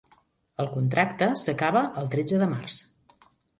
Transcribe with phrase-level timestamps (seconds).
[0.63, 2.83] El contracte s'acaba el tretze de març.